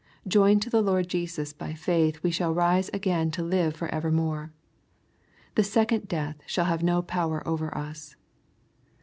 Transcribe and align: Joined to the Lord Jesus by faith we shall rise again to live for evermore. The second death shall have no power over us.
Joined 0.27 0.63
to 0.63 0.71
the 0.71 0.81
Lord 0.81 1.07
Jesus 1.09 1.53
by 1.53 1.75
faith 1.75 2.23
we 2.23 2.31
shall 2.31 2.55
rise 2.55 2.89
again 2.91 3.29
to 3.37 3.43
live 3.43 3.75
for 3.75 3.87
evermore. 3.93 4.51
The 5.53 5.63
second 5.63 6.07
death 6.07 6.37
shall 6.47 6.65
have 6.65 6.81
no 6.81 7.03
power 7.03 7.47
over 7.47 7.77
us. 7.77 8.15